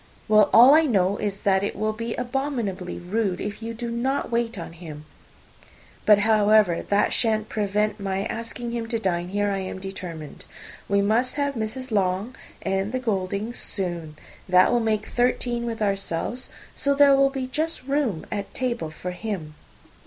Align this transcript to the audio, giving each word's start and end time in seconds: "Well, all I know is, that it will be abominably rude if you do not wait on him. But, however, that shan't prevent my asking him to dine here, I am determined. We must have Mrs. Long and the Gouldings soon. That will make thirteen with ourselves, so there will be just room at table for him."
"Well, 0.27 0.49
all 0.51 0.73
I 0.73 0.85
know 0.87 1.17
is, 1.17 1.41
that 1.41 1.61
it 1.63 1.75
will 1.75 1.93
be 1.93 2.15
abominably 2.15 2.97
rude 2.97 3.39
if 3.39 3.61
you 3.61 3.75
do 3.75 3.91
not 3.91 4.31
wait 4.31 4.57
on 4.57 4.73
him. 4.73 5.05
But, 6.07 6.17
however, 6.25 6.81
that 6.81 7.13
shan't 7.13 7.49
prevent 7.49 7.99
my 7.99 8.25
asking 8.25 8.71
him 8.71 8.87
to 8.87 8.97
dine 8.97 9.27
here, 9.29 9.51
I 9.51 9.59
am 9.59 9.77
determined. 9.77 10.43
We 10.89 11.03
must 11.03 11.35
have 11.35 11.53
Mrs. 11.53 11.91
Long 11.91 12.35
and 12.63 12.93
the 12.93 12.99
Gouldings 12.99 13.59
soon. 13.59 14.15
That 14.49 14.71
will 14.71 14.79
make 14.79 15.05
thirteen 15.05 15.67
with 15.67 15.83
ourselves, 15.83 16.49
so 16.73 16.95
there 16.95 17.15
will 17.15 17.29
be 17.29 17.45
just 17.45 17.83
room 17.83 18.25
at 18.31 18.55
table 18.55 18.89
for 18.89 19.11
him." 19.11 19.53